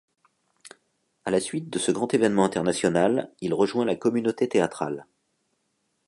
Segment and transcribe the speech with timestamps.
[1.25, 5.05] À la suite de ce grand événement international, il rejoint la communauté théâtrale.